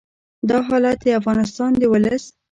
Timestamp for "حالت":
0.67-0.97